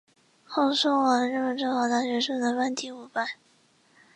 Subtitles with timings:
[0.45, 3.27] 后送往日本法政大学速成科第五班。